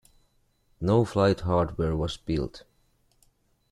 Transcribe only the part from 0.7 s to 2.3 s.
No flight hardware was